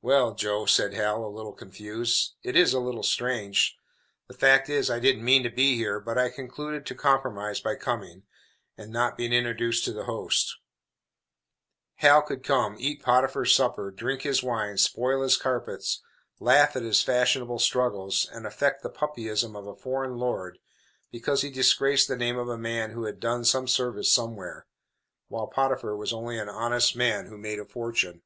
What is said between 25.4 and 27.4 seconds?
Potiphar was only an honest man who